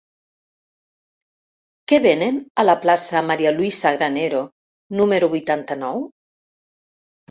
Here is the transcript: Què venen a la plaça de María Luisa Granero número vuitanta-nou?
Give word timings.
Què 1.91 1.99
venen 2.07 2.41
a 2.63 2.67
la 2.67 2.77
plaça 2.87 3.19
de 3.19 3.23
María 3.29 3.55
Luisa 3.61 3.95
Granero 4.03 4.43
número 5.01 5.35
vuitanta-nou? 5.39 6.07